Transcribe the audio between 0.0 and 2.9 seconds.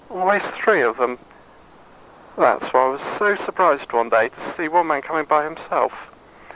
Always three of them. That's why I